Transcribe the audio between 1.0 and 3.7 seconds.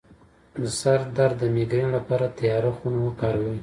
درد د میګرین لپاره تیاره خونه وکاروئ